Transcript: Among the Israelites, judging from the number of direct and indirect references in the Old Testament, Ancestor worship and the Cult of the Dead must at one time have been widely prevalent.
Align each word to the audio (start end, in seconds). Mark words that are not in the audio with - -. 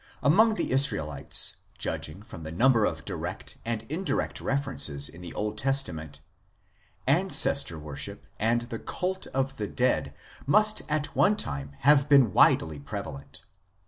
Among 0.23 0.55
the 0.55 0.71
Israelites, 0.71 1.57
judging 1.77 2.23
from 2.23 2.41
the 2.41 2.51
number 2.51 2.85
of 2.85 3.05
direct 3.05 3.59
and 3.63 3.83
indirect 3.87 4.41
references 4.41 5.07
in 5.07 5.21
the 5.21 5.31
Old 5.35 5.59
Testament, 5.59 6.21
Ancestor 7.05 7.77
worship 7.77 8.25
and 8.39 8.61
the 8.61 8.79
Cult 8.79 9.27
of 9.27 9.57
the 9.57 9.67
Dead 9.67 10.15
must 10.47 10.81
at 10.89 11.15
one 11.15 11.37
time 11.37 11.75
have 11.81 12.09
been 12.09 12.33
widely 12.33 12.79
prevalent. 12.79 13.43